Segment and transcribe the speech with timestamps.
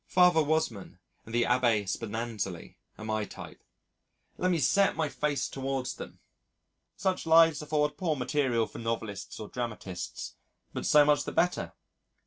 [0.07, 0.97] Father Wasmann
[1.27, 3.63] and the Abbé Spallanzani are the type.
[4.39, 6.17] Let me set my face towards them.
[6.95, 10.37] Such lives afford poor material for novelists or dramatists,
[10.73, 11.73] but so much the better.